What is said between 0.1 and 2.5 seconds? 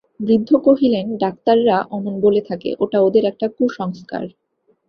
বৃদ্ধ কহিলেন, ডাক্তাররা অমন বলে